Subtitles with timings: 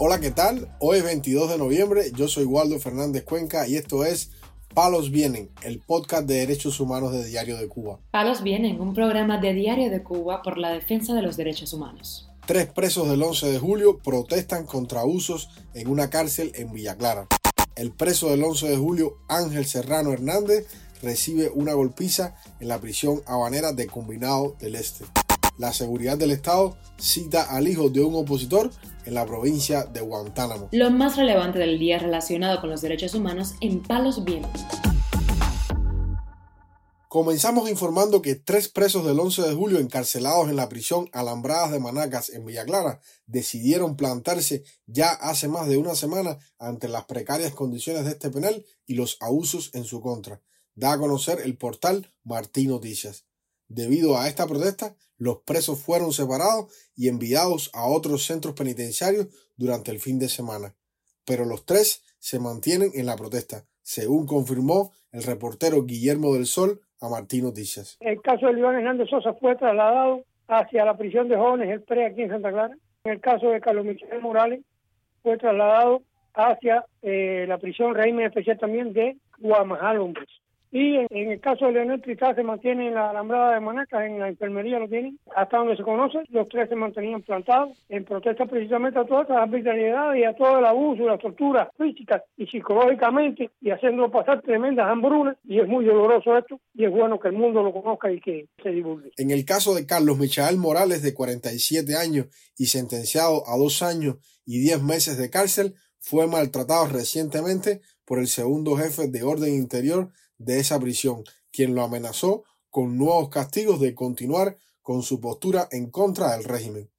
[0.00, 0.72] Hola, ¿qué tal?
[0.78, 4.30] Hoy es 22 de noviembre, yo soy Waldo Fernández Cuenca y esto es
[4.72, 7.98] Palos Vienen, el podcast de derechos humanos de Diario de Cuba.
[8.12, 12.30] Palos Vienen, un programa de Diario de Cuba por la defensa de los derechos humanos.
[12.46, 17.26] Tres presos del 11 de julio protestan contra abusos en una cárcel en Villa Clara.
[17.74, 20.68] El preso del 11 de julio, Ángel Serrano Hernández,
[21.02, 25.06] recibe una golpiza en la prisión habanera de Combinado del Este.
[25.58, 28.70] La seguridad del Estado cita al hijo de un opositor
[29.04, 30.68] en la provincia de Guantánamo.
[30.70, 34.62] Lo más relevante del día relacionado con los derechos humanos en Palos Vientos.
[37.08, 41.80] Comenzamos informando que tres presos del 11 de julio encarcelados en la prisión Alambradas de
[41.80, 47.52] Manacas en Villa Clara decidieron plantarse ya hace más de una semana ante las precarias
[47.52, 50.40] condiciones de este penal y los abusos en su contra.
[50.76, 53.24] Da a conocer el portal Martín Noticias.
[53.66, 59.90] Debido a esta protesta, los presos fueron separados y enviados a otros centros penitenciarios durante
[59.90, 60.74] el fin de semana.
[61.26, 66.80] Pero los tres se mantienen en la protesta, según confirmó el reportero Guillermo del Sol
[67.00, 67.96] a Martín Noticias.
[68.00, 72.06] El caso de Iván Hernández Sosa fue trasladado hacia la prisión de jóvenes El PRE
[72.06, 72.74] aquí en Santa Clara.
[73.04, 74.64] En el caso de Carlos Michel Morales
[75.22, 76.02] fue trasladado
[76.34, 80.28] hacia eh, la prisión régimen especial también de Guamajal, hombres.
[80.70, 84.18] Y en, el caso de Leonel Tristán se mantiene en la alambrada de Manacas, en
[84.18, 88.44] la enfermería lo tienen, hasta donde se conoce, los tres se mantenían plantados en protesta
[88.44, 92.46] precisamente a todas estas arbitrariedades y a todo el abuso y la tortura física y
[92.46, 97.28] psicológicamente y haciéndolo pasar tremendas hambrunas y es muy doloroso esto y es bueno que
[97.28, 99.10] el mundo lo conozca y que se divulgue.
[99.16, 102.26] En el caso de Carlos Michael Morales, de 47 años
[102.58, 108.28] y sentenciado a dos años y diez meses de cárcel, fue maltratado recientemente por el
[108.28, 113.94] segundo jefe de orden interior de esa prisión, quien lo amenazó con nuevos castigos de
[113.94, 116.90] continuar con su postura en contra del régimen.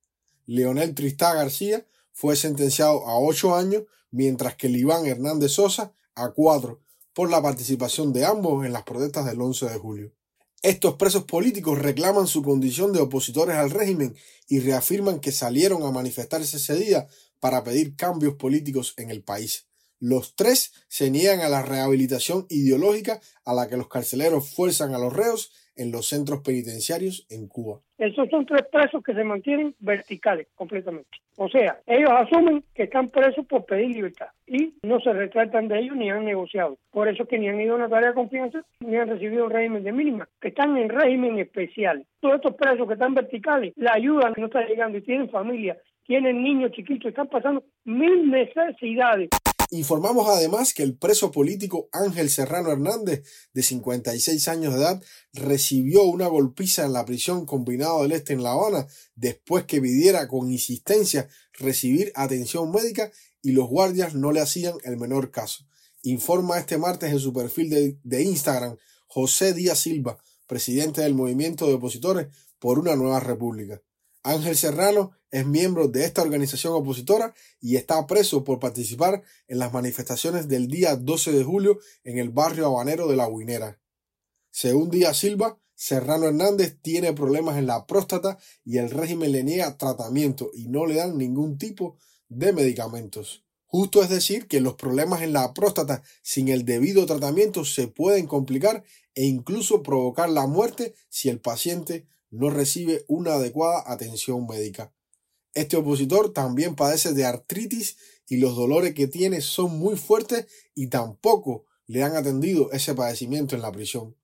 [0.45, 6.81] Leonel Tristá García fue sentenciado a ocho años, mientras que Iván Hernández Sosa a cuatro,
[7.13, 10.11] por la participación de ambos en las protestas del 11 de julio.
[10.61, 14.15] Estos presos políticos reclaman su condición de opositores al régimen
[14.49, 17.07] y reafirman que salieron a manifestarse ese día
[17.39, 19.68] para pedir cambios políticos en el país.
[19.99, 24.99] Los tres se niegan a la rehabilitación ideológica a la que los carceleros fuerzan a
[24.99, 27.79] los reos en los centros penitenciarios en Cuba.
[27.97, 31.09] Esos son tres presos que se mantienen verticales completamente.
[31.37, 35.79] O sea, ellos asumen que están presos por pedir libertad y no se retratan de
[35.79, 36.77] ellos ni han negociado.
[36.91, 39.51] Por eso que ni han ido a una tarea de confianza ni han recibido un
[39.51, 42.05] régimen de mínima, están en régimen especial.
[42.19, 45.77] Todos estos presos que están verticales, la ayuda no está llegando y tienen familia,
[46.09, 49.29] tienen niños chiquitos, están pasando mil necesidades.
[49.71, 56.03] Informamos además que el preso político Ángel Serrano Hernández, de 56 años de edad, recibió
[56.05, 60.51] una golpiza en la prisión combinado del Este en La Habana después que pidiera con
[60.51, 63.11] insistencia recibir atención médica
[63.43, 65.65] y los guardias no le hacían el menor caso.
[66.01, 68.75] Informa este martes en su perfil de, de Instagram
[69.05, 72.27] José Díaz Silva, presidente del movimiento de opositores
[72.57, 73.81] por una nueva república.
[74.23, 79.71] Ángel Serrano es miembro de esta organización opositora y está preso por participar en las
[79.71, 83.79] manifestaciones del día 12 de julio en el barrio habanero de La Guinera.
[84.51, 89.77] Según Díaz Silva, Serrano Hernández tiene problemas en la próstata y el régimen le niega
[89.77, 91.97] tratamiento y no le dan ningún tipo
[92.27, 93.45] de medicamentos.
[93.65, 98.27] Justo es decir que los problemas en la próstata sin el debido tratamiento se pueden
[98.27, 104.93] complicar e incluso provocar la muerte si el paciente no recibe una adecuada atención médica.
[105.53, 107.97] Este opositor también padece de artritis
[108.27, 110.45] y los dolores que tiene son muy fuertes
[110.75, 114.15] y tampoco le han atendido ese padecimiento en la prisión.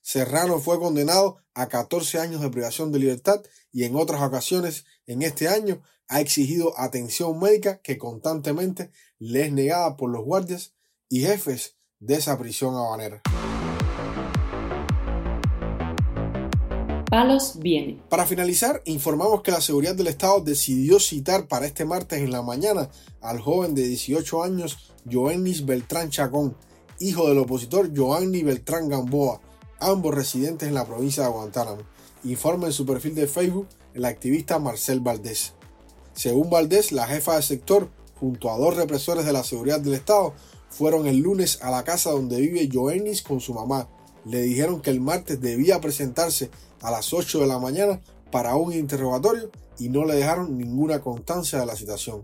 [0.00, 3.42] Serrano fue condenado a 14 años de privación de libertad
[3.72, 9.52] y en otras ocasiones en este año ha exigido atención médica que constantemente le es
[9.52, 10.74] negada por los guardias
[11.08, 13.22] y jefes de esa prisión habanera.
[17.08, 17.58] Palos.
[18.08, 22.42] Para finalizar, informamos que la seguridad del Estado decidió citar para este martes en la
[22.42, 22.90] mañana
[23.20, 26.56] al joven de 18 años Joannis Beltrán Chacón,
[27.00, 29.40] hijo del opositor Joanny Beltrán Gamboa,
[29.80, 31.82] ambos residentes en la provincia de Guantánamo.
[32.24, 35.54] Informa en su perfil de Facebook el activista Marcel Valdés.
[36.12, 37.88] Según Valdés, la jefa del sector,
[38.18, 40.34] junto a dos represores de la seguridad del Estado,
[40.68, 43.88] fueron el lunes a la casa donde vive Joannis con su mamá.
[44.24, 46.50] Le dijeron que el martes debía presentarse
[46.82, 48.00] a las 8 de la mañana
[48.30, 52.22] para un interrogatorio y no le dejaron ninguna constancia de la citación.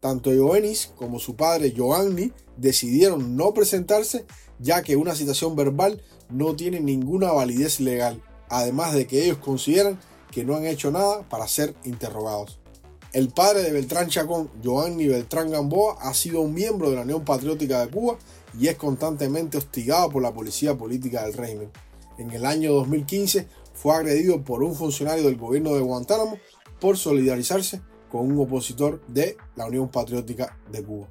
[0.00, 4.26] Tanto Jovenis como su padre Joanny decidieron no presentarse
[4.58, 9.98] ya que una citación verbal no tiene ninguna validez legal, además de que ellos consideran
[10.30, 12.59] que no han hecho nada para ser interrogados.
[13.12, 17.24] El padre de Beltrán Chacón, Giovanni Beltrán Gamboa, ha sido un miembro de la Unión
[17.24, 18.16] Patriótica de Cuba
[18.56, 21.70] y es constantemente hostigado por la policía política del régimen.
[22.18, 26.38] En el año 2015 fue agredido por un funcionario del gobierno de Guantánamo
[26.78, 31.08] por solidarizarse con un opositor de la Unión Patriótica de Cuba.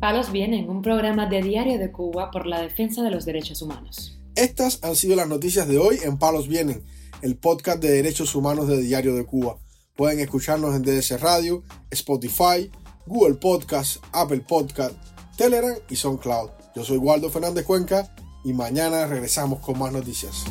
[0.00, 4.18] Palos Vienen, un programa de Diario de Cuba por la defensa de los derechos humanos.
[4.34, 6.82] Estas han sido las noticias de hoy en Palos Vienen,
[7.22, 9.58] el podcast de derechos humanos de Diario de Cuba.
[9.94, 12.70] Pueden escucharnos en DDC Radio, Spotify,
[13.06, 14.94] Google Podcast, Apple Podcast,
[15.36, 16.50] Telegram y SoundCloud.
[16.74, 18.14] Yo soy Waldo Fernández Cuenca
[18.44, 20.44] y mañana regresamos con más noticias.